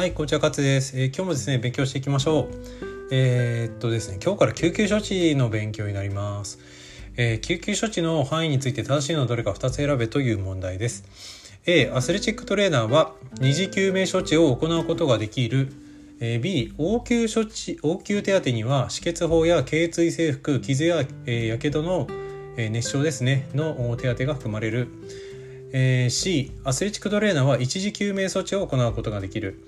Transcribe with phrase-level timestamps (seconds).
[0.00, 3.08] はい、こんにちは、勝です、えー、今日もですね、勉強していきましょう。
[3.10, 6.58] えー、っとですね、今日から救急処置の勉強になります。
[7.18, 11.04] えー、救急処置の範囲について正しいのはどれか2つ選べという問題です。
[11.66, 13.12] A、アスレチックトレーナーは
[13.42, 15.70] 二次救命処置を行うことができる。
[16.18, 22.06] え、B、応急処置、応急手当には止血法や頸椎制服、傷や、え、やけどの、
[22.56, 24.88] え、熱傷ですね、の手当が含まれる。
[25.72, 29.60] えー、C アスレチックトレーナーは一時救命措置を行うことができる、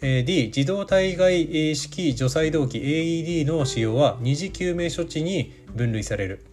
[0.00, 6.44] D 自動体外式除細動器 AED の使用は二次救命処置に分類される、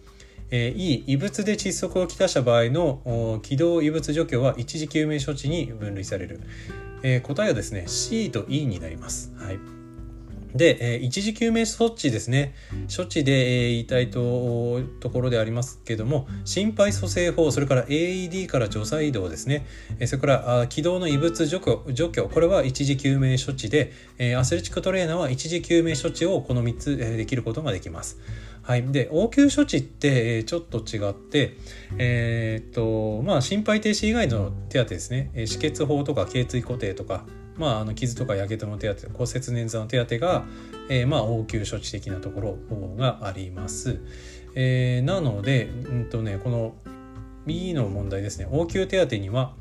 [0.50, 6.40] E 異物で窒息をきたした場合の気道異物除去は一次救命処置に分類される、
[7.22, 9.77] 答えはですね C と E になります、はい。
[10.54, 12.54] で、えー、一時救命措置ですね。
[12.94, 19.66] 処置で、えー、言いたいとところでありますけども心肺蘇生法それから AED から除細動ですね、
[19.98, 28.18] えー、それからあ気道の異物除去除去これは一時救命処置で、えー、アスレチックトレーナーは一時救命処置をこの3つ、えー、できることができます。
[28.62, 31.56] はい、で応急処置ってちょっと違って、
[31.96, 35.30] えー、っとまあ、心肺停止以外の手当ですね。
[35.34, 37.24] 止血法とか頸椎固定とか
[37.58, 40.44] まあ、あの傷とかやけどの手当骨折捻挫の手当が、
[40.88, 42.58] えー、まあ応急処置的なところ
[42.96, 44.00] があります。
[44.54, 46.74] えー、なので、うんとね、この
[47.46, 48.46] B の問題ですね。
[48.50, 49.54] 応急手当には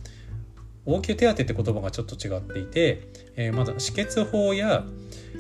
[0.85, 4.85] 応急手当って言葉がちょっと違っていて、えー、まだ止血法や、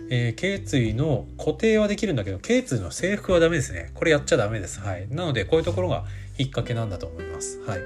[0.09, 3.91] えー、頸椎の固定はできるんだけど頸椎の制服はダメですね。
[3.93, 4.81] これやっちゃダメです。
[4.81, 5.07] はい。
[5.09, 6.03] なのでこういうところが
[6.37, 7.61] 引っ掛けなんだと思います。
[7.61, 7.79] はい。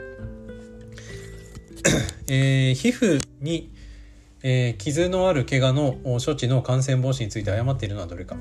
[2.27, 3.71] えー、皮膚に
[4.43, 8.35] えー、傷のある怪我の処置の感染防止について誤っているのはどれか、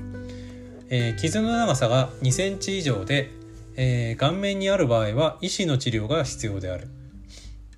[0.89, 3.29] えー、傷の長さが2センチ以上で、
[3.75, 6.87] えー、顔面にある場合は医師の治療が必要である、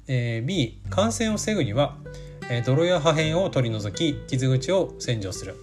[0.07, 1.97] えー、B 感染を防ぐには、
[2.49, 5.55] えー、泥や破片を取り除き傷口を洗浄する。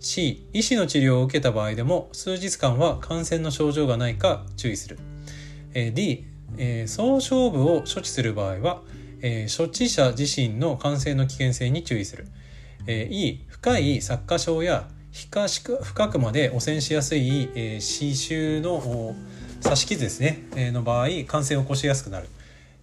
[0.00, 4.98] C 医師の治療を受けた場合でも数日間は感染の症状がないか注意する、
[5.74, 6.24] えー、D、
[6.56, 8.82] えー、総症部を処置する場合は
[9.22, 12.26] えー、処置者自身の感染の危険性に注意する、
[12.86, 19.14] えー、E 深い擦過傷や深くまで汚染しやすい、えー、刺繍の
[19.62, 22.28] 刺し傷ですね、えー、の場合感染を起こしやすくなる。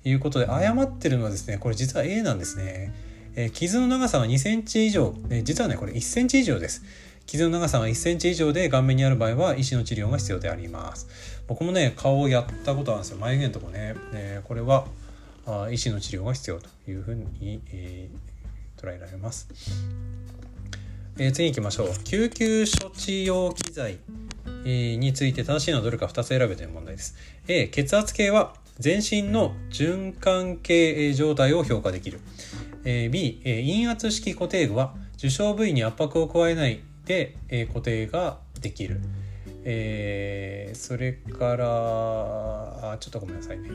[0.04, 2.94] ということで誤ってるのはですねこれ実は A なんですね、
[3.36, 6.84] えー、傷の長さが2センチ以上、えー、実はねこれ1センチ以上です。
[7.26, 11.08] 傷の長さが1センチ以上で顔面にある場合は医師の治療が必要であります。
[11.48, 13.18] 僕もね顔をやったことあるんですよ。
[13.18, 14.86] 眉毛のとこね、えー、これは
[15.46, 19.48] あ医師の治療が必要というふうに、えー、捉えられます。
[21.18, 22.04] えー、次行きましょう。
[22.04, 24.00] 救急処置用機材、
[24.66, 27.16] えー、について正しいのはどれか2つ選べという問題です。
[27.48, 32.20] A、血圧計は全身の循環系状態を評価できる。
[32.84, 39.00] えー、B、え、陰圧式固定具は受傷部位に圧迫を加えないで、え、固定ができる。
[39.68, 43.70] えー、それからあちょっとごめんなさいね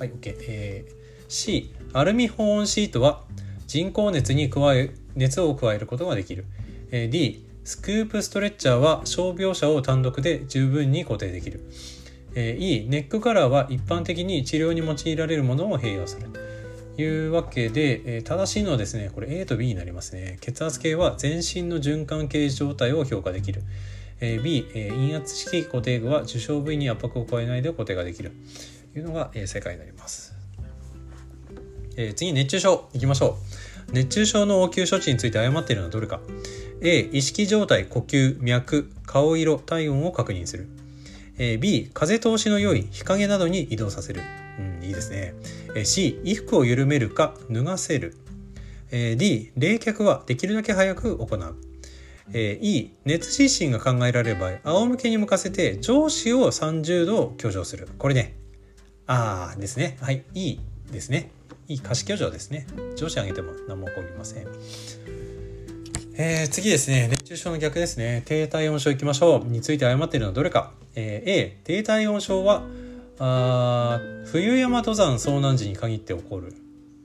[0.00, 3.22] はい OK、えー、C アルミ保温シートは
[3.66, 6.46] 人工熱に加え熱を加えることができる、
[6.90, 11.60] えー、D スクープストレッチャーは傷病者を単独で十分に固定できる、
[12.34, 16.28] えー、E ネックカラーは一般的に治療に用いられるものを併用する。
[16.96, 20.38] というわけで、えー、正しいのはですねこれ A と B になりますね。
[20.40, 23.62] 血圧計は全身の循環系状態を評価できる。
[24.20, 28.32] えー、B、え、陰圧式固定具は受傷部位に圧迫を加えないで固定ができる。
[28.92, 30.37] というのが、え、正解になります。
[31.98, 33.36] えー、次熱中症いきましょ
[33.90, 33.92] う。
[33.92, 36.20] 熱中症の応急処置について誤っているのはどれか。
[36.80, 40.68] A 意識状態呼吸脈顔色体温を確認する、
[41.38, 44.22] えー、B 風通しの良い日陰などに移動させる、
[44.80, 45.34] うん、いいですね、
[45.74, 48.14] えー、C 衣服を緩めるか脱がせる、
[48.92, 51.56] えー、D 冷却はできるだけ早く行う。
[52.30, 57.88] えー、E 熱失神が考えられる場合仰向けに向かせて上司を30度挙上する。
[57.98, 58.36] これね。
[59.06, 59.96] ああですね。
[60.02, 60.24] はい。
[60.34, 60.60] E
[60.92, 61.30] ですね。
[61.68, 62.66] E 下肢挙上ですね。
[62.96, 64.46] 上司上げても何も起こりません。
[66.14, 67.08] えー、次ですね。
[67.10, 68.22] 熱中症の逆ですね。
[68.24, 72.62] 低体温症いきましょうについて誤っているのはどれか、えー、A 低体温症は
[73.18, 76.54] あ冬山登山遭難時に限って起こる。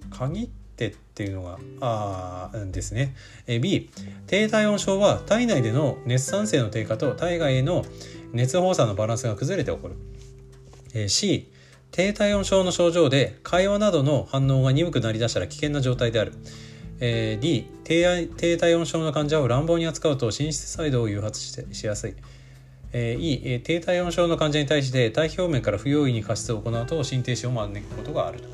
[0.09, 3.15] 限ってっていうのがあですね。
[3.47, 3.89] え B
[4.27, 7.83] 低体温症は体内での熱産生の低下と体外への
[8.31, 9.95] 熱放射のバランスが崩れて起こる。
[10.93, 11.51] え C
[11.93, 16.33] 低体温症の症状で会話などの反応が鈍くなりだしたら危険な状態である。
[16.99, 22.15] え D 低低体温症の患者を乱暴に扱うと心室細動を誘発してしやすい。
[22.93, 28.47] え E 低体温症の患者に対して体表面から不用意に加湿を行うと心停止を招くことがあると。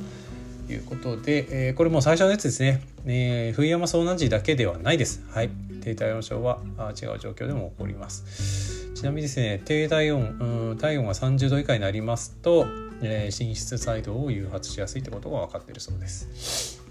[0.71, 5.49] いうことで、えー、これも最初のやつですね、えー、冬山遭難時だけではないですはい
[5.79, 6.59] 低体温症は
[6.89, 8.93] 違う状況でも起こります。
[8.93, 12.65] ちなみにですね低体温、体温が30度以下になりますと、
[13.01, 16.81] えー、寝室細動を誘発しやすいってことが分かっているそうです。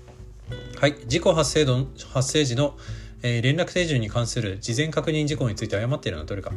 [0.76, 0.96] はい。
[1.06, 2.76] 事故発生度発生時の、
[3.22, 6.52] えー、連絡手順に関する事前確認事項について誤っているのはどれか。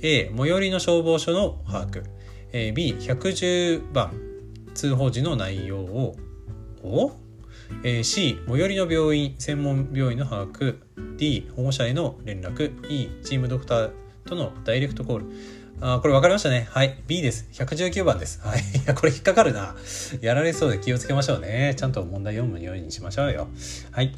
[0.00, 2.04] A 最寄りの消防署の把握、
[2.52, 4.12] B110 番
[4.74, 6.16] 通報時の内容を
[6.82, 7.12] お、
[7.82, 10.78] えー、C 最寄りの病院専門病院の把握
[11.16, 13.90] D 保護者への連絡 E チームドクター
[14.26, 15.26] とのダイレクトコール
[15.80, 16.66] あこれ分かりましたね。
[16.72, 16.98] はい。
[17.06, 17.46] B です。
[17.52, 18.40] 119番です。
[18.40, 18.58] はい。
[18.58, 19.76] いや、これ引っかかるな。
[20.20, 21.76] やられそうで気をつけましょうね。
[21.78, 23.46] ちゃんと問題読むようにしましょうよ。
[23.92, 24.12] はい。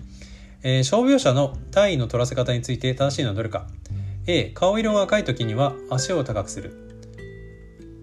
[0.63, 3.67] えー、傷病者の単位の取らせ方について正しいのはどれか。
[4.27, 6.73] A、顔色が赤い時には足を高くする。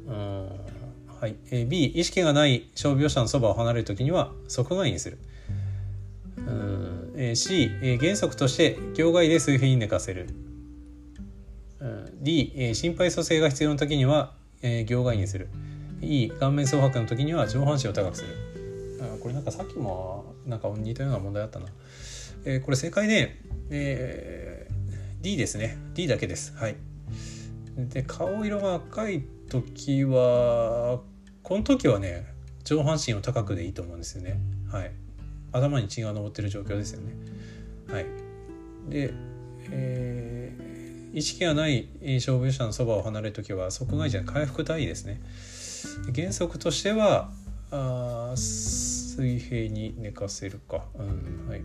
[0.08, 0.50] うん
[1.20, 5.18] はい、えー、B、意識がない傷病者のそばを離れる時には側外にする。
[6.48, 10.28] うんえー、C、えー、原則として境外で水平に寝かせる。
[11.80, 15.50] うん、D、えー、心肺蘇生が必要な時には、えー、業外にする。
[16.02, 18.30] E、顔面蒼白の時には上半身を高くする。
[19.02, 21.68] あこれなんかさっきもなんか似たような問題あったな。
[22.46, 23.36] えー、これ正解で、
[23.70, 26.76] えー、D ですね D だけですはい
[27.78, 31.02] で顔色が赤い時は
[31.44, 32.26] この時はね
[32.64, 34.40] 上半身を高くでいいと思うんですよね
[34.72, 34.92] はい
[35.58, 37.14] 頭に血が上ってる状況ですよね。
[37.92, 38.06] はい。
[38.90, 39.14] で、
[39.72, 45.22] えー、意識がない傷病者のそばを離れる時は側外じゃ回復体位ですね。
[46.16, 47.32] 原則としては
[47.72, 51.62] あ水平に寝かせるか、うんはい、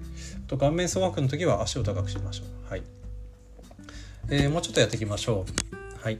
[0.48, 2.82] と顔面蒼白の時は足を高くしましょう、はい。
[4.30, 6.18] えー、もうちょっとやっていきましょう、はい。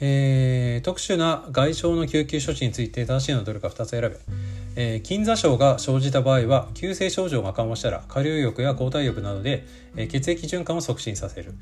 [0.00, 4.10] えー、特殊な外傷の救急処置について正しいのどれか2つ選べ、
[4.76, 11.54] えー、筋座症が生じた場合は急性症状が緩和したら下流浴や交代浴などで、えー、血液循環を促進させる、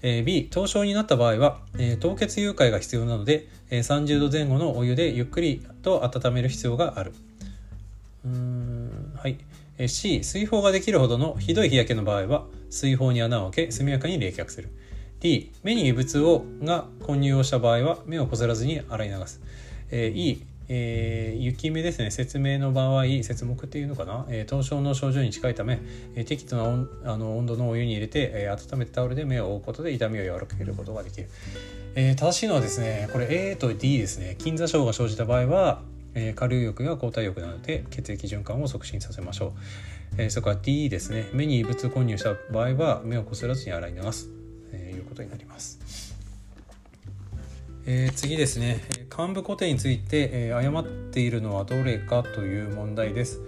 [0.00, 7.12] えー、B 凍傷になった場合は、え、凍結誘拐が必要なので、えー、30度前後のお湯でゆっくりと温める必要がある。
[8.24, 9.38] うんはい。
[9.88, 14.70] C 水泡ができるほどのひどい日焼けの場合は水泡に穴を開け速やかに冷却する。
[15.18, 19.40] D 目に異物をが混入をした場合は目をこすらずに洗い流す、
[19.90, 22.10] え、E えー、雪目ですね。
[22.10, 25.80] 説明の場合説目っていうのかな、えー、凍傷の症状に近いため、
[26.14, 31.28] えー、適度なあの温度のお湯に入れて、え、温めてタオルで目を覆うことで痛みを和らげることができる、
[31.94, 34.36] え、正しいのはですねこれ A と D ですね。
[34.38, 35.82] 筋座症が生じた場合は
[36.14, 39.54] えー、下流浴や交代浴などで血液循環を促進させましょ
[40.18, 41.30] う、え、それから D ですね。
[41.32, 44.28] 目に異物混入した場合は目をこすらずに洗い流す、
[44.72, 45.78] え、いうことになります、
[47.84, 48.80] えー、次ですね。
[49.16, 53.40] 幹部固定について、えー、誤っているのはどれかという問題です、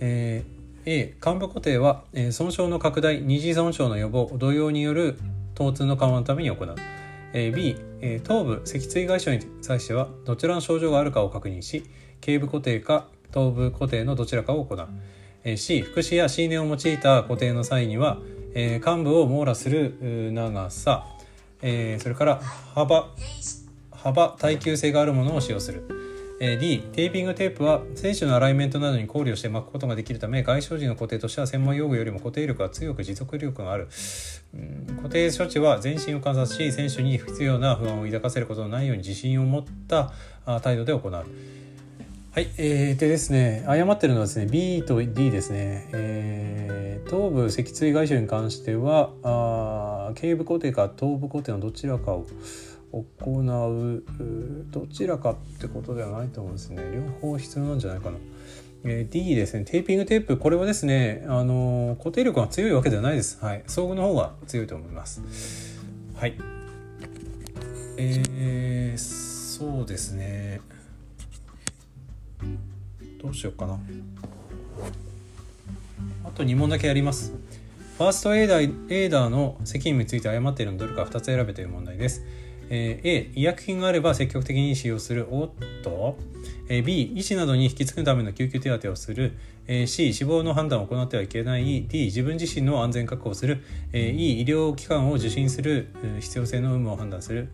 [0.00, 0.58] えー
[0.90, 5.18] A 幹部固定は、えー、損傷の拡大二次損傷の予防同様による
[5.54, 6.76] 疼痛の緩和のために行う。
[7.34, 11.84] え B、え頭部脊椎外傷に際してはどちらの症状があるかを確認し
[12.22, 14.88] 頸部固定か頭部固定のどちらかを行う、
[15.44, 18.16] え C 腹視や C ネを用いた固定の際には、
[18.54, 21.04] え患部を網羅する長さ、
[21.62, 22.40] えそれから
[22.74, 23.08] 幅
[23.90, 25.82] 幅耐久性があるものを使用する。
[26.40, 33.88] え D テーピングテープは選手のアライメントなどに考慮して巻くことができるため外傷時の固定としては専門用具よりも固定力が強く持続力がある、
[34.54, 40.12] うん、固定処置は全身を観察し選手に必要な不安を抱かせることのないように自信を持った
[40.60, 41.24] 態度で行う。
[42.38, 52.26] はい、えー、でですね誤ってるのはですね B と D ですね、えー、頭部脊椎外傷に関してはあ頸部固定か頭部固定のどちらかを
[52.92, 54.04] 行う
[54.70, 56.80] どちらかってことではないと思うんですね。
[56.94, 58.18] 両方必要なんじゃないかな、
[58.84, 59.64] えー、D ですね。
[59.64, 63.44] テーピングテープこれはですねあの固定力が強いわけではないです。
[63.44, 63.64] はい。
[63.66, 65.22] 装具の方が強いと思います。
[66.14, 66.38] はい。
[67.96, 70.60] えー、そうですね。
[73.18, 73.78] どうしようかな。
[76.24, 77.32] あと2問だけやります。
[77.98, 82.24] ファーストエーダーエーダーの責任について誤っているのどれか2つ選べという問題です。
[82.70, 85.26] えー、A 医薬品があれば積極的に使用する。
[85.30, 85.50] おっ
[85.82, 86.16] と、
[86.68, 89.32] えー、B 医師などに引き継ぐための救急手当をする、
[89.66, 91.86] えー、C 死亡の判断を行ってはいけない。
[91.88, 95.88] D 自分自身の安全確保をする、えー、E 医療機関を受診する。
[96.20, 97.48] 必要性の有無を判断する、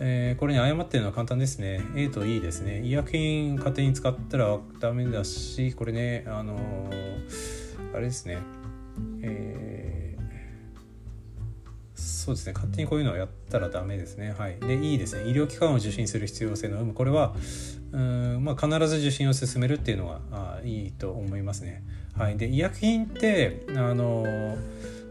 [0.00, 1.82] えー、これに誤ってるのは簡単ですね。
[1.94, 2.82] A と E ですね。
[2.82, 8.38] 医薬品勝手に使ったらダメだしこれねあのー、あれですね。
[9.22, 9.96] えー
[12.26, 12.52] そうですね。
[12.54, 14.34] 勝手にこういうのをやったらダメですね。
[14.36, 14.58] はい。
[14.58, 15.30] でいいですね。
[15.30, 16.92] 医療機関を受診する必要性の有無。
[16.92, 17.34] これは
[17.92, 21.84] うんまあ必ず受診を進めるっていうのがあいいと思いますね。
[22.16, 22.36] はい。
[22.36, 24.26] で医薬品ってあの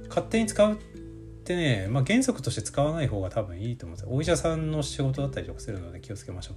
[0.10, 0.95] 勝手に使うって
[1.54, 6.56] ね、まあ、原則として使わない方が多分いいと思うんですお医者さんの仕事だったりとかするので気をつけましょう。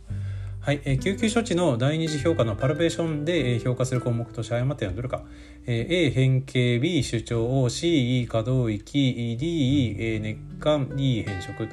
[0.60, 5.24] はい、えー、救急処置の第二次評価のパルベーションで、えー、評価する項目として誤っているのはどれか、
[5.66, 11.68] えー、A 変形 B 主張 C 可動域 D、えー、熱感 E 変色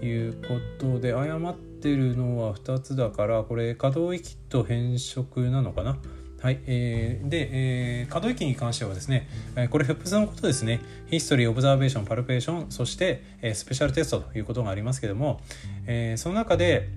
[0.00, 5.98] ということで誤ってるのは2つだからこれ可動域と変色なのかな？
[6.42, 15.40] はい、えー、で、えー、可動域に関してはですね、えー、これ、 HOPS のことですね、 history、observation、palpation、そして、えー、 special test ということがありますけども、
[15.86, 16.88] えー、その中で、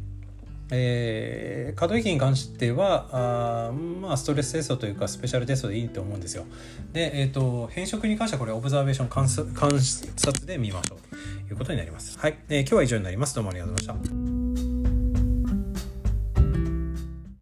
[0.72, 6.46] えー、可動域に関してはあまあストレステストというか special test でいいと思うんですよ。
[6.92, 11.48] で、えーと、変色に関してはこれ observation 観察で見ましょう。
[11.48, 12.18] ということになります。
[12.18, 13.36] はい、えー、今日は以上になります。
[13.36, 14.25] どうもありがとうございました。